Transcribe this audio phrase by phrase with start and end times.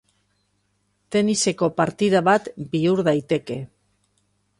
[1.15, 3.59] Teniseko partida bat bihur daiteke.